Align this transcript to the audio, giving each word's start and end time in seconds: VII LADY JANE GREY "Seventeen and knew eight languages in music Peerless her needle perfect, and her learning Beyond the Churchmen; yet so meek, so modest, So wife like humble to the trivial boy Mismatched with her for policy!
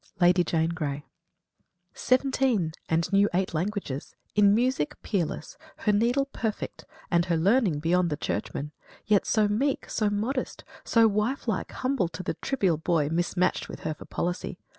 VII 0.01 0.15
LADY 0.25 0.43
JANE 0.43 0.69
GREY 0.69 1.05
"Seventeen 1.93 2.71
and 2.89 3.13
knew 3.13 3.29
eight 3.35 3.53
languages 3.53 4.15
in 4.33 4.55
music 4.55 4.99
Peerless 5.03 5.57
her 5.75 5.91
needle 5.91 6.25
perfect, 6.33 6.85
and 7.11 7.25
her 7.25 7.37
learning 7.37 7.77
Beyond 7.77 8.09
the 8.09 8.17
Churchmen; 8.17 8.71
yet 9.05 9.27
so 9.27 9.47
meek, 9.47 9.87
so 9.91 10.09
modest, 10.09 10.63
So 10.83 11.07
wife 11.07 11.47
like 11.47 11.71
humble 11.71 12.07
to 12.07 12.23
the 12.23 12.33
trivial 12.33 12.77
boy 12.77 13.09
Mismatched 13.09 13.69
with 13.69 13.81
her 13.81 13.93
for 13.93 14.05
policy! 14.05 14.57